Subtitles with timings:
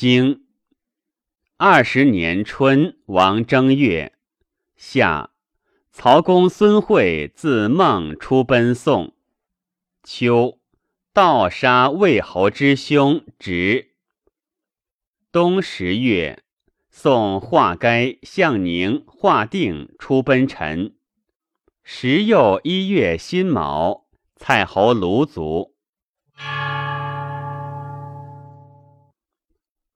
[0.00, 0.46] 经
[1.58, 4.14] 二十年春，王正月，
[4.74, 5.28] 夏，
[5.92, 9.12] 曹公孙惠自孟出奔宋。
[10.02, 10.58] 秋，
[11.12, 13.90] 盗杀魏侯之兄直。
[15.30, 16.44] 冬十月，
[16.88, 20.94] 宋华该、向宁、华定出奔陈。
[21.82, 24.06] 时又一月辛卯，
[24.36, 25.74] 蔡侯卢卒。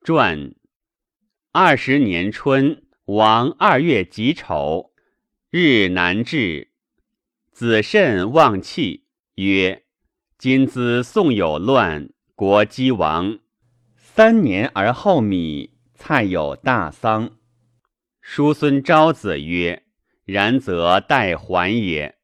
[0.05, 0.55] 传
[1.51, 4.93] 二十年春，王二月己丑，
[5.49, 6.73] 日南至，
[7.51, 9.07] 子慎望气，
[9.37, 9.85] 曰
[10.37, 13.39] ：“今兹宋有乱，国饥亡。
[13.97, 17.39] 三年而后米，蔡有大丧。”
[18.21, 19.85] 叔孙昭子曰
[20.27, 22.19] ：“然则待还也。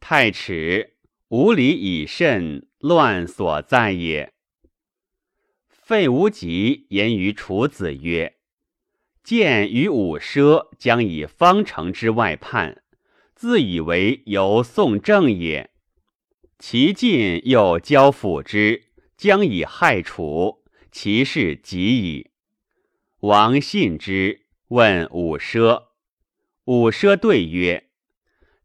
[0.00, 0.94] 太迟，
[1.28, 4.32] 无礼以慎，乱所在也。”
[5.88, 8.34] 费无极言于楚子曰
[9.24, 12.82] ：“见与武奢将以方城之外叛，
[13.34, 15.70] 自以为由宋正也。
[16.58, 22.32] 其进又交辅之，将以害楚，其事极矣。”
[23.20, 25.84] 王信之，问武奢。
[26.66, 27.88] 武奢对曰：“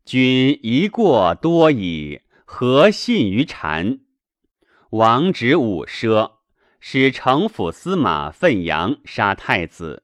[0.04, 4.02] 君一过多矣，何信于谗？”
[4.92, 6.43] 王指武奢。
[6.86, 10.04] 使城府司马奋阳杀太子，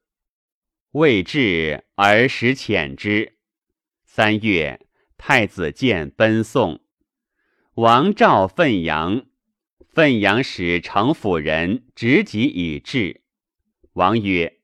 [0.91, 3.35] 未至而使遣之。
[4.05, 4.79] 三月，
[5.17, 6.79] 太子见奔宋，
[7.73, 9.25] 王召奋阳，
[9.89, 13.23] 奋阳使城府人执己以至。
[13.91, 14.61] 王曰：“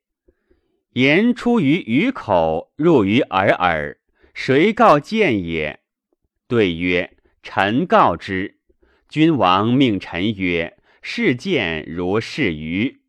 [0.96, 4.00] 言出于鱼口，入于耳耳，
[4.34, 5.82] 谁告见也？”
[6.48, 8.62] 对曰：“臣告之。”
[9.10, 10.75] 君王命臣曰。
[11.08, 13.02] 事见如是鱼，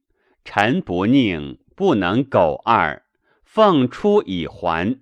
[0.45, 3.03] 臣不宁，不能苟二，
[3.43, 5.01] 奉出以还，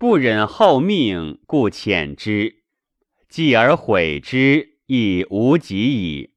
[0.00, 2.64] 不忍后命，故遣之。
[3.28, 6.32] 继而悔之，亦无及矣。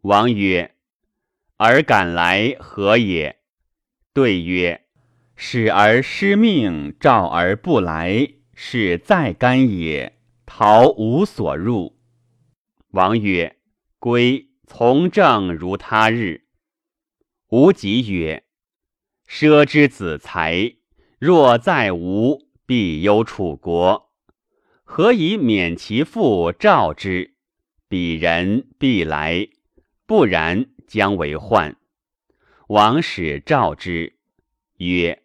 [0.00, 0.74] 王曰
[1.58, 3.38] ：“尔敢来何也？”
[4.12, 4.86] 对曰
[5.36, 10.18] ：“使而失命，召而不来，是再干也。
[10.44, 11.96] 逃无所入。”
[12.90, 13.56] 王曰
[14.00, 16.42] ：“归。”从政如他日。
[17.48, 18.44] 无极曰
[19.26, 20.74] ：“奢之子才，
[21.18, 24.12] 若在吴，必忧楚国。
[24.82, 27.36] 何以免其父召之？
[27.88, 29.48] 彼人必来，
[30.04, 31.76] 不然将为患。”
[32.68, 34.18] 王使召之，
[34.78, 35.22] 曰：“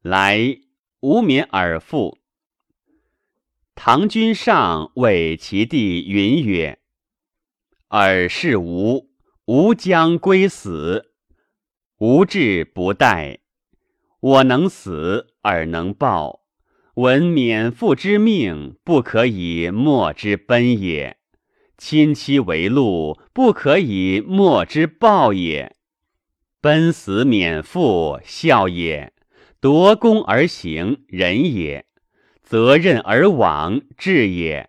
[0.00, 0.60] 来，
[1.00, 2.18] 无免尔父。”
[3.74, 6.79] 唐君上谓其弟云曰。
[7.92, 9.10] 尔是吾，
[9.46, 11.10] 吾将归死。
[11.98, 13.40] 吾志不待，
[14.20, 16.42] 我能死而能报。
[16.94, 21.16] 闻免父之命，不可以莫之奔也；
[21.76, 25.74] 亲戚为禄，不可以莫之报也。
[26.60, 29.10] 奔死免父，孝也；
[29.60, 31.86] 夺功而行，仁也；
[32.40, 34.68] 责任而往，智也；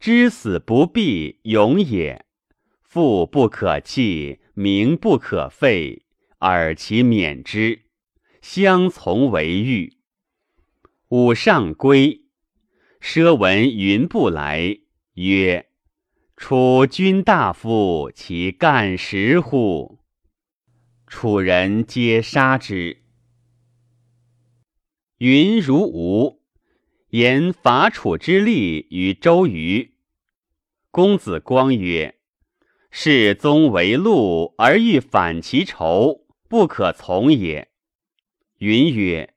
[0.00, 2.24] 知死不避，勇也。
[2.88, 6.06] 父不可弃，名不可废，
[6.38, 7.82] 而其免之，
[8.40, 9.98] 相从为欲。
[11.08, 12.22] 武上归，
[12.98, 14.78] 奢闻云不来，
[15.16, 15.68] 曰
[16.34, 19.98] ：“楚君大夫，其干食乎？”
[21.06, 23.02] 楚人皆杀之。
[25.18, 26.40] 云如吴，
[27.10, 29.92] 言伐楚之利于周瑜。
[30.90, 32.17] 公子光曰。
[32.90, 37.68] 世宗为禄而欲反其仇，不可从也。
[38.58, 39.34] 云曰：“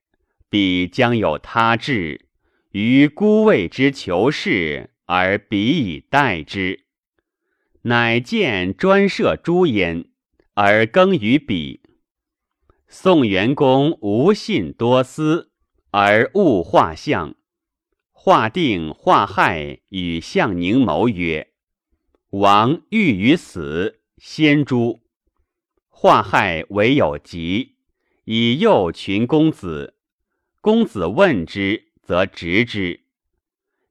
[0.50, 2.28] 彼将有他志，
[2.72, 6.85] 于孤位之求是，而彼以待之。
[7.84, 10.06] 乃见专设诸焉，
[10.53, 11.81] 而耕于彼。
[12.87, 15.52] 宋元公无信多思，
[15.91, 17.35] 而误画像。
[18.11, 21.49] 画定、画害与向宁谋曰。”
[22.31, 25.01] 王欲于死，先诛。
[25.89, 27.75] 化害唯有疾，
[28.23, 29.95] 以诱群公子。
[30.61, 33.01] 公子问之，则执之。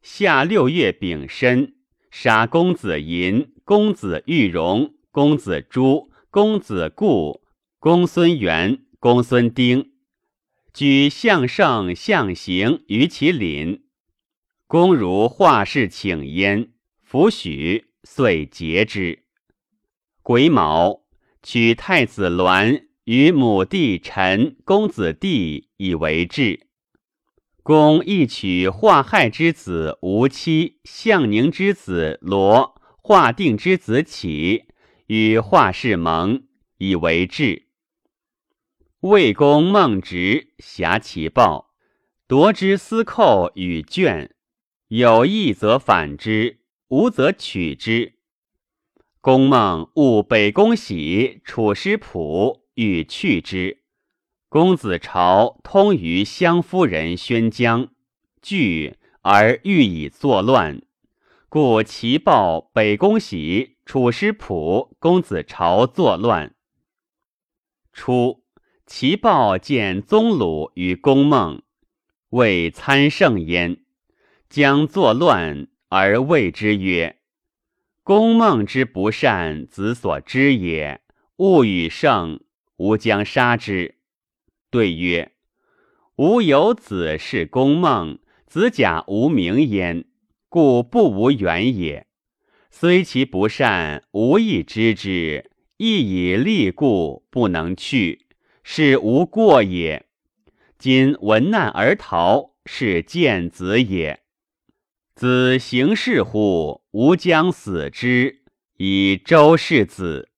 [0.01, 1.75] 夏六月丙申，
[2.11, 7.43] 杀公子寅、公子玉荣、公子朱、公子固、
[7.79, 9.93] 公孙元、公孙丁，
[10.73, 13.83] 举项胜、项行于其廪。
[14.67, 16.71] 公如画室请焉，
[17.03, 17.90] 弗许。
[18.05, 19.25] 遂结之。
[20.23, 21.03] 癸卯，
[21.43, 26.69] 取太子栾与母弟陈公子弟以为质。
[27.63, 34.65] 公亦娶华亥之子吴妻，项宁之子罗，华定之子启，
[35.07, 36.45] 与华氏盟，
[36.79, 37.67] 以为质。
[39.01, 41.71] 魏公孟直挟其报，
[42.27, 44.35] 夺之私寇与卷，
[44.89, 46.60] 有意则反之，
[46.91, 48.15] 无则取之。
[49.21, 53.85] 公孟误北宫喜、楚师仆，欲去之。
[54.49, 57.91] 公子朝通于襄夫人宣姜，
[58.43, 60.83] 惧而欲以作乱，
[61.49, 66.57] 故其报北宫喜、楚师仆、公子朝作乱。
[67.93, 68.43] 初，
[68.85, 71.63] 其报见宗鲁与公孟，
[72.31, 73.85] 谓参圣焉，
[74.49, 77.17] 将作乱而谓之曰
[78.05, 81.01] ：“公孟之不善，子所知也。
[81.39, 82.39] 勿与圣，
[82.77, 83.97] 吾将杀之。”
[84.71, 85.33] 对曰
[86.15, 90.05] ：“吾有子是公孟，子假无名焉，
[90.49, 92.07] 故不无远也。
[92.71, 98.29] 虽其不善，吾亦知之，亦以利故不能去，
[98.63, 100.07] 是无过也。
[100.79, 104.20] 今闻难而逃，是见子也。
[105.21, 106.81] 子行事乎？
[106.93, 108.41] 吾将死之，
[108.79, 110.31] 以周氏子，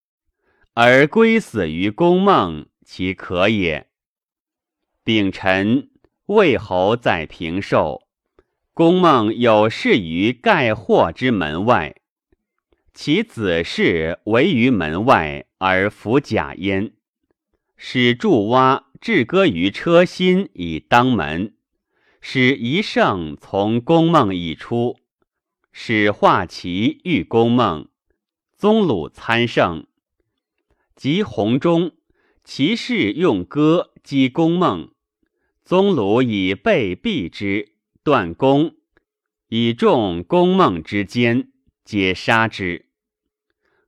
[0.74, 3.86] 而归死于公孟，其可也。”
[5.04, 5.88] 丙辰，
[6.26, 8.08] 魏侯在平寿，
[8.74, 11.94] 公孟有事于盖霍之门外，
[12.92, 16.90] 其子氏围于门外而服甲焉，
[17.76, 21.54] 使助蛙置戈于车心以当门，
[22.24, 24.96] 使一圣从公孟以出，
[25.72, 27.88] 使画旗遇公孟，
[28.56, 29.88] 宗鲁参圣，
[30.94, 31.90] 及红中，
[32.44, 34.92] 其士用戈击公孟。
[35.64, 37.72] 宗鲁以背避之，
[38.04, 38.76] 断弓，
[39.48, 41.50] 以众公孟之间，
[41.84, 42.86] 皆杀之。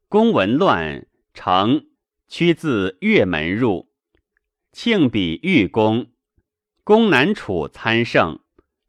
[0.09, 1.87] 公闻乱，成
[2.27, 3.89] 驱自月门入，
[4.73, 6.09] 庆比御公。
[6.87, 8.41] 公南楚参胜，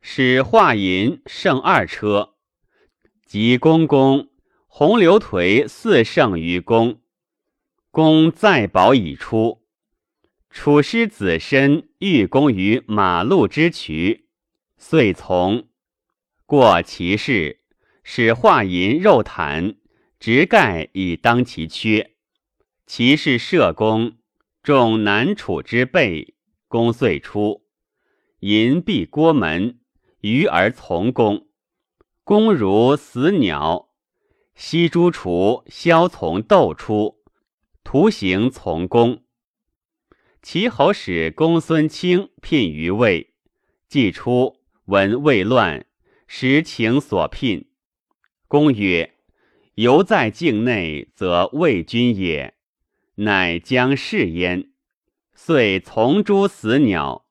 [0.02, 2.34] 使化银胜二车，
[3.26, 4.28] 及公公
[4.68, 7.00] 洪流颓四胜于公。
[7.92, 9.64] 公再保已出。
[10.50, 14.28] 楚师子申欲攻于马路之渠，
[14.78, 15.70] 遂从。
[16.46, 17.62] 过其事，
[18.04, 19.78] 使化银肉坛，
[20.20, 22.12] 直盖以当其缺。
[22.86, 24.18] 其士射弓，
[24.62, 26.36] 中南楚之背，
[26.68, 27.65] 弓遂出。
[28.40, 29.80] 银闭郭门，
[30.22, 31.48] 鱼而从弓。
[32.24, 33.90] 弓如死鸟。
[34.56, 37.24] 西诸雏枭从斗出，
[37.84, 39.24] 徒行从弓。
[40.42, 43.34] 齐侯使公孙卿聘于魏，
[43.88, 45.86] 既出，闻魏乱，
[46.28, 47.70] 实情所聘。
[48.48, 49.16] 公曰
[49.76, 52.54] ：“犹在境内，则魏君也。”
[53.18, 54.72] 乃将事焉，
[55.34, 57.25] 遂从诸死鸟，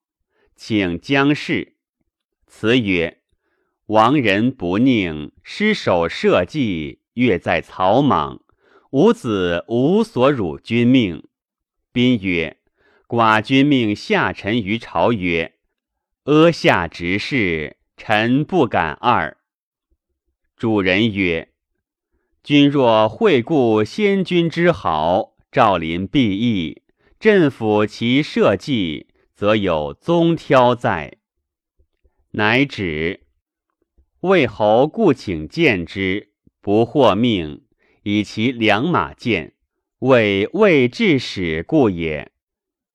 [0.66, 1.75] 请将事。
[2.46, 3.19] 辞曰
[3.88, 8.40] ：“亡人不宁，失守社稷，月在草莽。
[8.93, 11.28] 吾子无所辱君命。”
[11.93, 12.56] 宾曰。
[13.06, 15.56] 寡君命下臣于朝曰
[16.25, 19.37] ：“阿下执事，臣不敢二。”
[20.56, 21.52] 主人曰
[22.42, 26.80] ：“君若惠顾先君之好，赵临必义，
[27.21, 31.19] 镇抚其社稷，则有宗挑在。”
[32.33, 33.21] 乃止。
[34.21, 37.67] 魏侯故请见之，不获命，
[38.05, 39.55] 以其良马见，
[39.99, 42.33] 谓魏至使故也。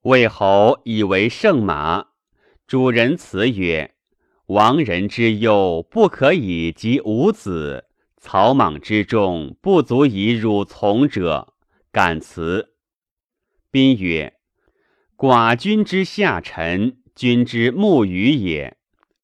[0.02, 2.08] 魏侯以为圣马，
[2.66, 3.94] 主人辞曰
[4.48, 7.84] ：“亡人之忧，不可以及吾子；
[8.18, 11.54] 草莽之众，不足以辱从者。”
[11.92, 12.74] 敢辞。
[13.70, 14.34] 宾曰
[15.20, 18.78] ：“寡君之下臣，君之牧于也。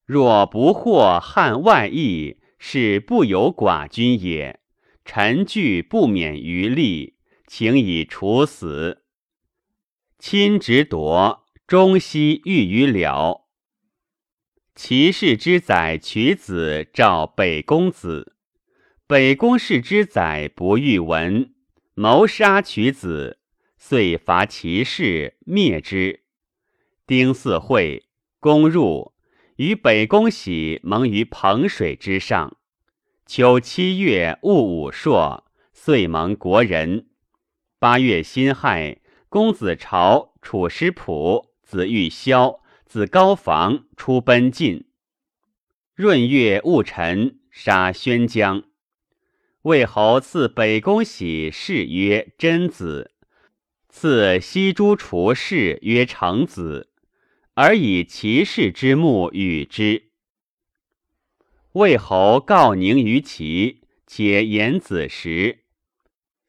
[0.04, 4.60] 若不获汉外邑，是不由寡君也。
[5.06, 9.04] 臣惧不免于利，请以处死。”
[10.20, 13.46] 亲执夺，终西欲于了。
[14.74, 18.36] 齐氏之宰取子，召北公子。
[19.06, 21.54] 北宫氏之宰不欲闻，
[21.94, 23.38] 谋杀取子，
[23.88, 26.24] 遂伐齐氏，灭之。
[27.06, 28.08] 丁巳会，
[28.40, 29.12] 公入，
[29.58, 32.56] 与北宫喜盟于彭水之上。
[33.26, 37.06] 秋七月戊午朔，遂盟国人。
[37.78, 39.02] 八月辛亥。
[39.28, 44.88] 公子朝、楚师仆、子玉萧、子高房出奔晋。
[45.94, 48.64] 闰月戊辰，杀宣姜。
[49.62, 53.12] 魏侯赐北宫喜谥曰贞子，
[53.98, 56.90] 赐西诸厨士曰成子，
[57.54, 60.10] 而以其士之墓与之。
[61.72, 65.60] 魏侯告宁于齐，且言子时。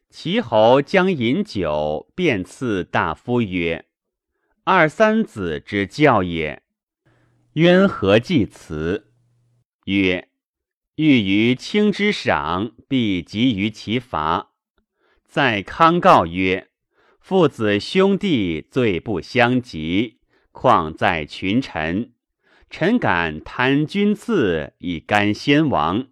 [0.10, 3.86] 齐侯将饮酒，便赐大夫曰
[4.66, 6.64] ：“二三子之教也。”
[7.56, 9.14] 渊何祭辞？
[9.86, 10.28] 曰
[10.96, 14.52] ：“欲于卿之赏，必急于其罚。”
[15.24, 16.67] 在康告曰
[17.28, 20.22] ：“父子兄弟罪不相及，
[20.54, 22.14] 况在群臣？
[22.70, 26.08] 臣敢贪君赐，以甘先王。”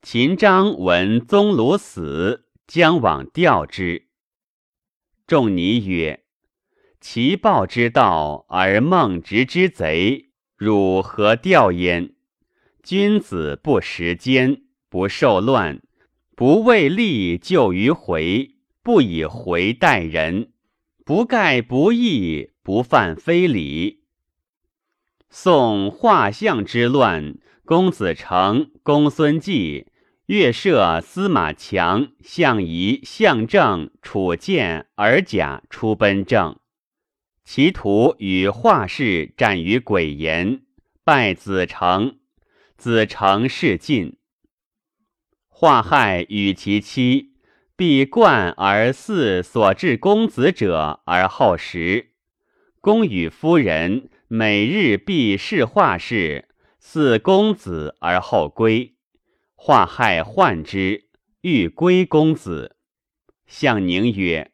[0.00, 2.44] 秦章闻宗鲁死。
[2.68, 4.06] 将往吊之。
[5.26, 6.22] 仲尼曰
[7.02, 12.14] ：“其暴之道而孟直之贼，汝何吊焉？
[12.84, 15.82] 君子不食奸，不受乱，
[16.36, 18.57] 不为利就于回，
[18.88, 20.50] 不以回待人，
[21.04, 24.00] 不盖不义，不犯非礼。
[25.28, 29.88] 宋画像之乱，公子成、公孙季。”
[30.24, 36.58] 乐射司马强、项仪、相正、楚建、尔甲出奔郑，
[37.44, 40.62] 其徒与画氏战于鬼岩，
[41.04, 42.16] 败子成，
[42.78, 44.16] 子成事晋。
[45.46, 47.27] 华害与其妻，
[47.78, 52.10] 必冠而嗣所至公子者而后食。
[52.80, 56.48] 公与夫人每日必视华氏，
[56.82, 58.96] 嗣公子而后归。
[59.54, 61.04] 化害患之，
[61.42, 62.74] 欲归公子。
[63.46, 64.50] 向宁曰：“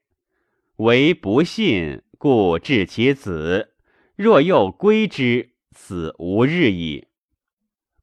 [0.76, 3.70] 唯不信，故治其子。
[4.16, 7.06] 若又归之，死无日矣。”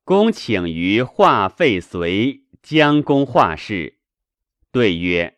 [0.04, 4.00] 公请于化废随，将公化氏。
[4.72, 5.38] 对曰：“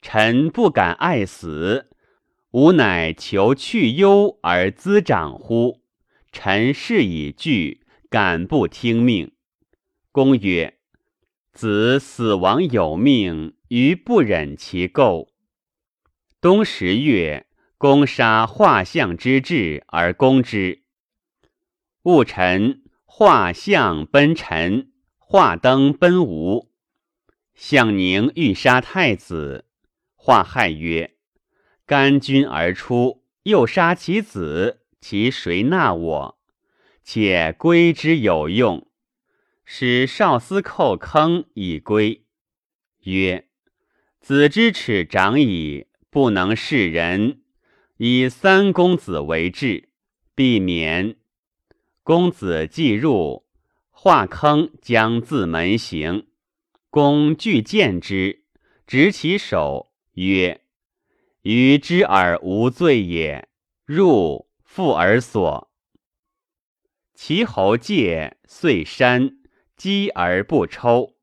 [0.00, 1.90] 臣不敢爱死，
[2.52, 5.82] 吾乃求去忧而滋长乎？
[6.30, 9.32] 臣事已惧，敢不听命？”
[10.12, 10.74] 公曰。
[11.50, 15.26] 子死亡有命，余不忍其垢。
[16.40, 20.84] 冬十月，公杀画像之志而攻之。
[22.02, 26.67] 戊辰，画像奔陈，画灯奔吴。
[27.60, 29.64] 项宁欲杀太子，
[30.14, 31.16] 画害曰
[31.84, 36.38] ：“干君而出，又杀其子，其谁纳我？
[37.02, 38.86] 且归之有用。”
[39.66, 42.22] 使少司寇坑以归，
[43.02, 43.48] 曰
[44.22, 47.42] ：“子之耻长矣，不能视人。
[47.96, 49.88] 以三公子为质，
[50.36, 51.16] 必免。”
[52.04, 53.44] 公子既入，
[53.90, 56.27] 化坑将自门行。
[56.90, 58.44] 公惧见之，
[58.86, 60.62] 执其手曰
[61.42, 63.48] ：“余知而无罪也。”
[63.84, 65.70] 入，复而所。
[67.14, 69.38] 其侯戒，遂山。
[69.76, 71.14] 击而不抽，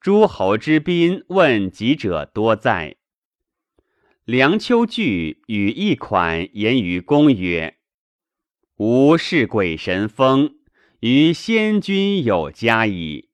[0.00, 2.96] 诸侯之宾问疾者多在。
[4.24, 7.76] 梁丘据与一款言于公曰
[8.80, 10.56] ：“吾是鬼神风，
[11.00, 13.28] 于先君有加矣。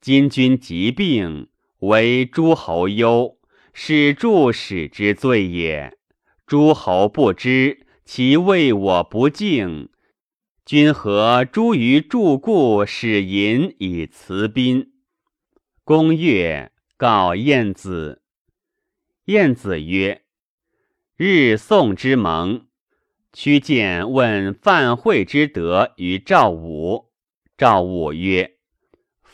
[0.00, 1.48] 今君疾病，
[1.80, 3.36] 为诸侯忧，
[3.74, 5.98] 是助使之罪也。
[6.46, 9.90] 诸侯不知，其为我不敬。”
[10.64, 14.92] 君何诸于助故使淫以辞宾？
[15.84, 18.22] 公曰告晏子。
[19.24, 20.22] 晏子曰
[21.16, 22.68] ：“日宋之盟。”
[23.32, 27.10] 屈见问范惠之德于赵武。
[27.56, 28.58] 赵武曰：“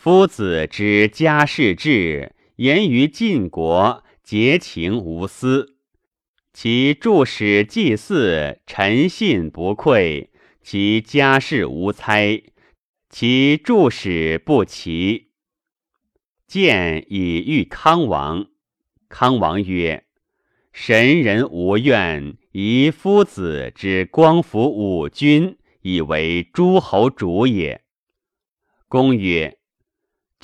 [0.06, 5.78] 夫子之家世志，言于晋国，结情无私。
[6.52, 10.30] 其助使祭祀，诚信不愧。”
[10.62, 12.40] 其家世无猜，
[13.10, 15.30] 其助使不齐。
[16.46, 18.46] 见以遇康王，
[19.08, 20.04] 康王曰
[20.72, 27.82] ：“神人无怨，以夫子之光服五君，以为诸侯主也。”
[28.86, 29.58] 公曰：“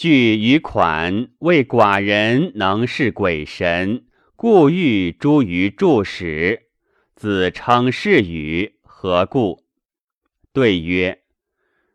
[0.02, 6.62] 据于款，为寡人能事鬼神，故欲诸于助使。
[7.14, 9.62] 子称是语，何故？”
[10.52, 11.20] 对曰：“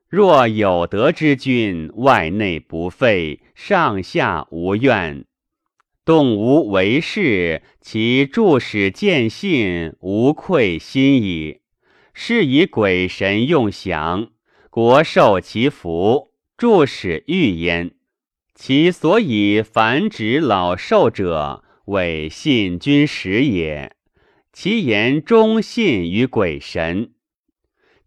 [0.07, 5.25] 若有德之君，外内不废，上下无怨。
[6.05, 11.59] 动无为事，其助使见信，无愧心矣。
[12.13, 14.29] 是以鬼神用降，
[14.69, 17.91] 国受其福，助使欲焉。
[18.59, 23.95] 其所以繁殖老寿者，为信君时也。
[24.51, 27.11] 其言忠信于鬼神，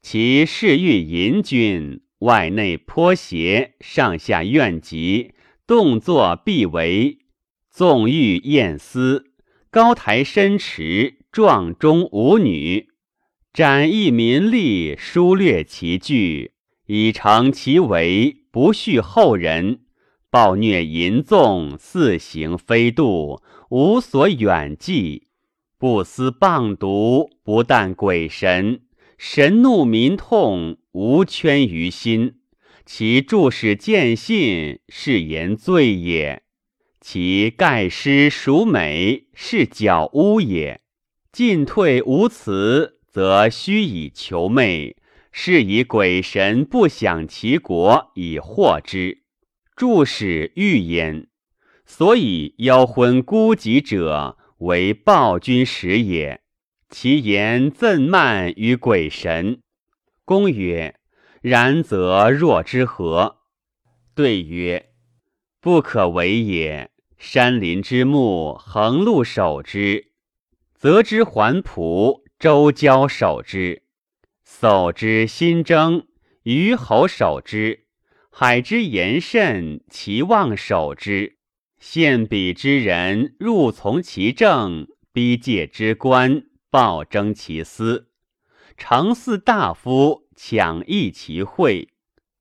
[0.03, 5.35] 其事欲淫君，外内颇邪，上下怨极，
[5.69, 7.19] 动作必为，
[7.71, 9.27] 纵欲厌思，
[9.71, 12.89] 高台深池，壮中无女，
[13.53, 16.55] 展逸民力，疏略其具，
[16.87, 19.83] 以成其为，不恤后人。
[20.31, 25.27] 暴虐淫纵，肆行非度，无所远计，
[25.77, 28.83] 不思谤毒，不但鬼神，
[29.19, 32.37] 神怒民痛，无圈于心。
[32.87, 36.43] 其注使见信，是言罪也；
[37.01, 40.81] 其盖失孰美，是矫污也。
[41.33, 44.97] 进退无辞，则须以求媚，
[45.33, 49.20] 是以鬼神不享其国，以获之。
[49.81, 51.27] 助使欲焉，
[51.87, 56.43] 所以妖昏孤寂者为暴君使也。
[56.91, 59.63] 其言赠慢于鬼神。
[60.27, 60.97] 公曰
[61.41, 63.39] ：“然则若之何？”
[64.15, 64.91] 对曰
[65.63, 66.91] ：“不可为也。
[67.17, 70.11] 山林之木，横路守之；
[70.75, 73.81] 泽之环仆，周交守之；
[74.47, 76.07] 叟之心征，
[76.43, 77.87] 虞侯守之。”
[78.43, 81.35] 海之言甚，其望守之；
[81.79, 88.09] 献彼之人，入从其政；逼戒之官，暴征其私。
[88.79, 91.89] 诚似大夫，抢益其会；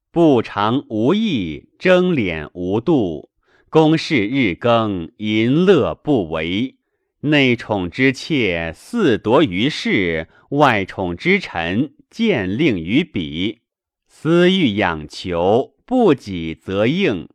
[0.10, 3.30] 不常无益，争敛无度。
[3.70, 6.78] 公事日更，淫乐不为。
[7.24, 13.60] 内宠之妾，肆夺于世；外宠之臣，见令于彼。
[14.08, 15.76] 私欲养求。
[15.90, 17.28] 不己则应，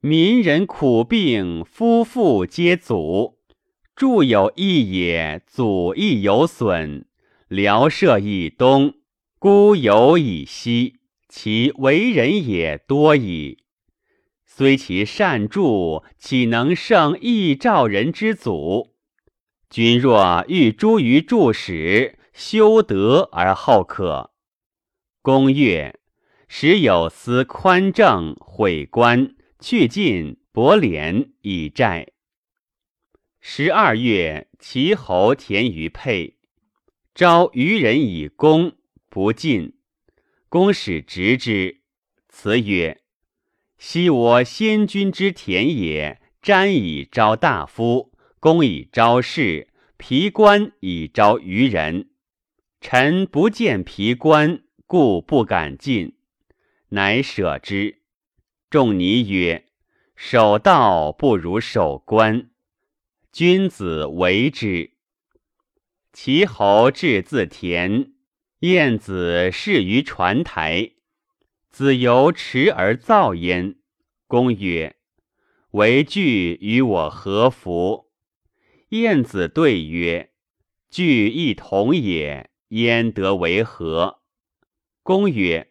[0.00, 3.38] 民人苦病，夫妇皆阻。
[3.94, 7.06] 助有益也，阻亦有损。
[7.46, 8.94] 辽舍以东，
[9.38, 10.96] 孤游以西，
[11.28, 13.58] 其为人也多矣。
[14.44, 18.88] 虽其善助，岂能胜益兆人之阻？
[19.70, 24.32] 君若欲诸于助使，修德而后可。
[25.22, 25.99] 公曰。
[26.52, 32.08] 时有司宽政，毁官，去尽，薄敛，以债。
[33.40, 36.38] 十二月，齐侯田于沛，
[37.14, 38.72] 招渔人以公，
[39.08, 39.76] 不进。
[40.48, 41.82] 公使执之，
[42.28, 43.00] 辞曰
[43.78, 52.10] ：“昔我先君之田也，瞻以招大夫，公以招士，皮官以招渔人。
[52.80, 56.14] 臣不见皮官，故不敢进。”
[56.90, 58.02] 乃舍之。
[58.68, 59.66] 仲尼曰
[60.16, 62.50] ：“守道不如守官，
[63.32, 64.92] 君子为之。”
[66.12, 68.12] 齐侯至自田，
[68.60, 70.92] 晏子侍于船台，
[71.70, 73.76] 子由持而造焉。
[74.26, 74.96] 公曰
[75.72, 78.10] ：“为惧与我何服？”
[78.90, 80.32] 晏子对曰
[80.90, 84.22] ：“惧亦同也，焉得为何？”
[85.04, 85.69] 公曰。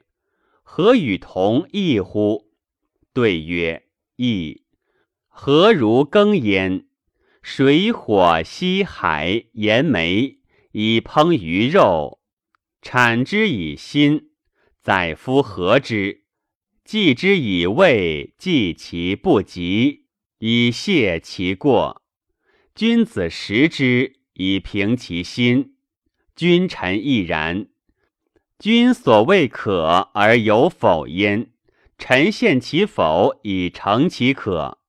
[0.72, 2.52] 何与同异乎？
[3.12, 4.62] 对曰：异。
[5.28, 6.86] 何如耕焉？
[7.42, 10.38] 水火溪海盐煤，
[10.72, 12.22] 以烹鱼肉，
[12.84, 14.30] 产之以心，
[14.80, 16.26] 宰夫和之，
[16.86, 20.06] 祭之以味，祭其不及，
[20.38, 22.04] 以谢其过。
[22.76, 25.78] 君子食之，以平其心。
[26.36, 27.70] 君臣亦然。
[28.60, 31.48] 君所谓可而有否焉？
[31.98, 34.80] 臣献其否以成其可。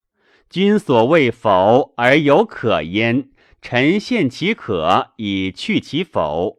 [0.48, 3.30] 君所谓否而有可焉？
[3.62, 6.58] 臣献其可以去其否。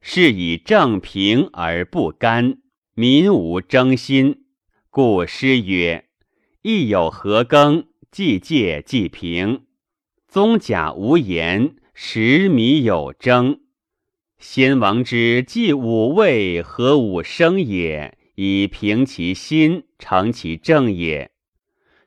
[0.00, 2.58] 是以正平而不干，
[2.94, 4.44] 民无争心。
[4.88, 6.04] 故诗曰
[6.62, 9.64] ：“亦有何耕，既戒既平。
[10.28, 13.58] 宗甲无言，食米有争。”
[14.42, 21.30] 先王之祭五味和五生也，以平其心，成其正也。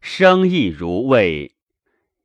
[0.02, 1.56] 生亦如味，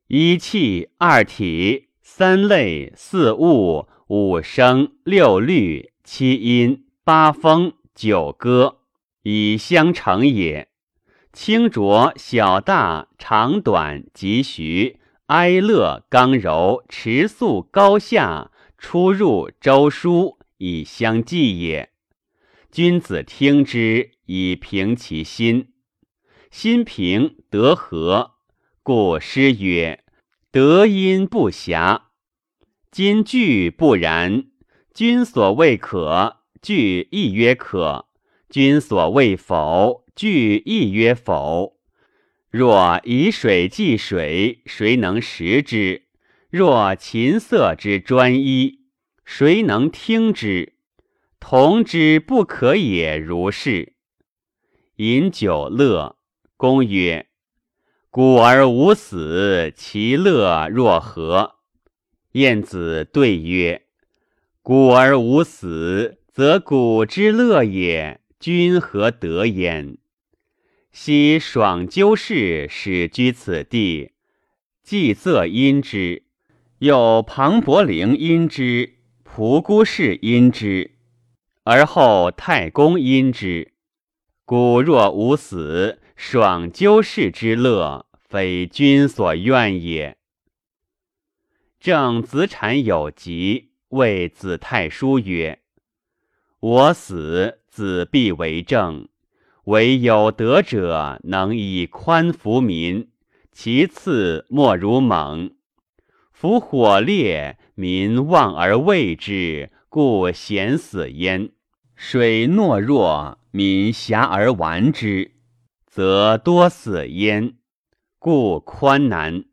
[0.07, 8.79] 一气、二体、三类、四物、五声、六律、七音、八风、九歌，
[9.23, 10.67] 以相成也。
[11.31, 21.91] 清浊、小大、长短、急徐、哀乐刚柔持素高下出入周书以相济也。
[22.71, 25.69] 君子听之以平其心，
[26.49, 28.31] 心平得和，
[28.81, 30.03] 故诗曰
[30.51, 32.05] ：“德音不暇。”
[32.89, 34.47] 今句不然。
[34.95, 38.07] 君所谓可，句亦曰可；
[38.49, 41.77] 君所谓否，句亦曰否。
[42.49, 46.07] 若以水济水，谁能食之？
[46.51, 48.81] 若琴瑟之专一，
[49.23, 50.73] 谁能听之？
[51.39, 53.17] 同之不可也。
[53.17, 53.93] 如是。
[54.97, 56.17] 饮酒乐。
[56.57, 57.27] 公曰
[58.11, 61.55] ：“古而无死，其乐若何？”
[62.33, 63.83] 晏子对曰
[64.61, 68.19] ：“古而无死，则古之乐也。
[68.41, 69.97] 君何得焉？”
[70.91, 74.11] 昔爽鸠氏始居此地，
[74.83, 76.23] 季仄因之；
[76.81, 80.95] 有庞伯陵因之，仆孤氏因之，
[81.63, 83.73] 而后太公因之。
[84.45, 90.17] 古若无死，爽鸠氏之乐，非君所愿也。
[91.79, 95.59] 正子产有疾，谓子太叔曰
[96.59, 99.07] ：“我死，子必为政。”
[99.65, 103.11] 唯有德者能以宽服民，
[103.51, 105.51] 其次莫如猛。
[106.41, 111.51] 夫火烈，民望而畏之，故咸死焉；
[111.95, 115.33] 水懦弱，民狭而玩之，
[115.85, 117.57] 则多死焉。
[118.17, 119.45] 故宽难。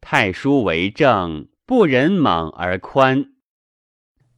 [0.00, 3.34] 太叔为政，不忍猛而宽。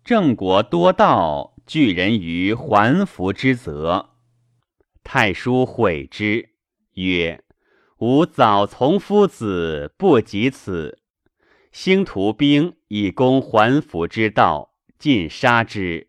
[0.04, 4.10] 郑国多盗，拒人于还服之责。
[5.02, 6.50] 太叔悔之，
[6.92, 7.42] 曰
[8.00, 11.00] ：“吾早从夫子，不及此。
[11.70, 16.08] 兴徒兵以攻桓府之道，尽杀之，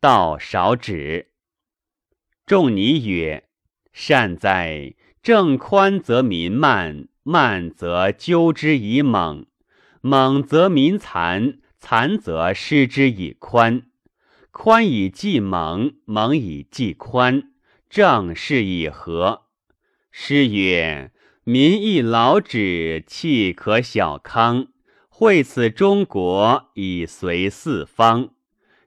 [0.00, 1.30] 道少止。”
[2.44, 3.48] 仲尼曰
[3.90, 4.94] ：“善哉！
[5.22, 9.46] 政宽则民慢，慢则纠之以猛，
[10.02, 13.84] 猛则民残，残则失之以宽，
[14.50, 17.54] 宽以济猛，猛以济宽。”
[17.88, 19.46] 正是以和。
[20.10, 21.10] 诗曰
[21.50, 24.68] ：“民亦劳止，气可小康。
[25.08, 28.30] 惠此中国，以随四方，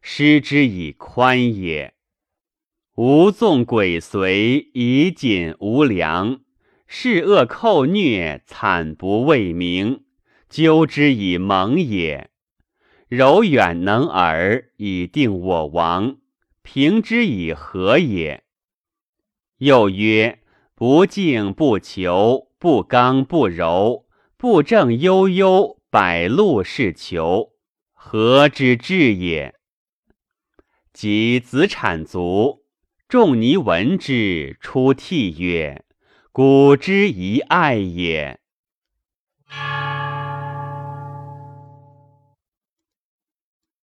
[0.02, 1.94] 失之以宽也。
[2.96, 6.40] 吾纵鬼随，以谨无良。
[6.88, 10.06] 是恶寇虐，惨不畏名，
[10.48, 12.30] 纠之以猛也。
[13.10, 16.16] 柔远能尔，以定我王，
[16.62, 18.46] 平之以和也。”
[19.60, 20.40] 又曰：
[20.74, 24.06] 不敬不求，不刚不柔，
[24.38, 27.52] 不正悠悠，百禄是求，
[27.92, 29.56] 何之至也？
[30.94, 32.64] 及子产卒，
[33.10, 35.84] 仲尼闻之，出涕曰
[36.32, 38.40] ：“古之遗爱也。”